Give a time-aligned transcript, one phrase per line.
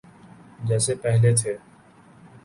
[0.67, 1.53] جیسے پہلے تھے۔